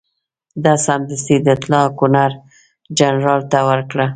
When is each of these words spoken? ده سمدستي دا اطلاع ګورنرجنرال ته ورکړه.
ده 0.63 0.73
سمدستي 0.85 1.35
دا 1.45 1.51
اطلاع 1.57 1.85
ګورنرجنرال 1.99 3.41
ته 3.51 3.59
ورکړه. 3.69 4.05